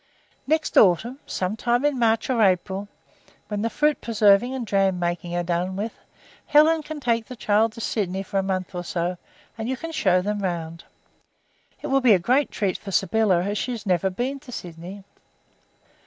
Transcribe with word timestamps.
Next 0.47 0.79
autumn, 0.79 1.19
some 1.27 1.55
time 1.55 1.85
in 1.85 1.99
March 1.99 2.27
or 2.31 2.41
April, 2.41 2.87
when 3.49 3.61
the 3.61 3.69
fruit 3.69 4.01
preserving 4.01 4.51
and 4.55 4.67
jam 4.67 4.97
making 4.97 5.35
are 5.35 5.43
done 5.43 5.75
with, 5.75 5.93
Helen 6.47 6.81
can 6.81 6.99
take 6.99 7.27
the 7.27 7.35
child 7.35 7.73
to 7.73 7.81
Sydney 7.81 8.23
for 8.23 8.39
a 8.39 8.41
month 8.41 8.73
or 8.73 8.83
so, 8.83 9.19
and 9.59 9.69
you 9.69 9.77
can 9.77 9.91
show 9.91 10.19
them 10.23 10.39
round. 10.41 10.85
It 11.83 11.85
will 11.89 12.01
be 12.01 12.13
a 12.15 12.17
great 12.17 12.49
treat 12.49 12.79
for 12.79 12.89
Sybylla 12.89 13.43
as 13.43 13.59
she 13.59 13.73
has 13.73 13.85
never 13.85 14.09
been 14.09 14.39
in 14.43 14.51
Sydney." 14.51 15.03